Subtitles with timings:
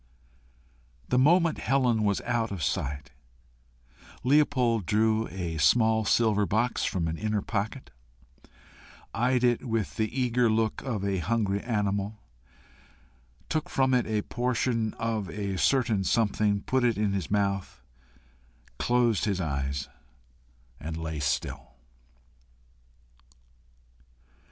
[1.09, 3.11] The moment Helen was out of sight,
[4.23, 7.91] Leopold drew a small silver box from an inner pocket,
[9.13, 12.17] eyed it with the eager look of a hungry animal,
[13.47, 17.79] took from it a portion of a certain something, put it in his mouth,
[18.79, 19.87] closed his eyes,
[20.79, 21.75] and lay still.